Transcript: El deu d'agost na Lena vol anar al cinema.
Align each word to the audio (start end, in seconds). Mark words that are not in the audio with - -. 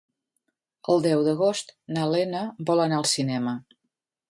El 0.93 1.03
deu 1.07 1.21
d'agost 1.27 1.69
na 1.97 2.07
Lena 2.15 2.41
vol 2.71 2.85
anar 2.87 3.01
al 3.03 3.09
cinema. 3.15 3.57